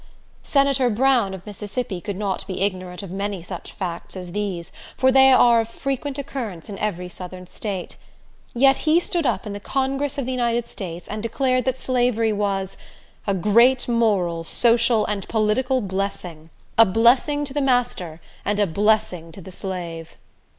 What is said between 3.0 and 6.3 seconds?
of many such facts as these, for they are of frequent